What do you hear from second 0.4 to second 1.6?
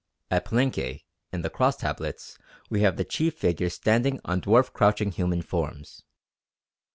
Palenque in the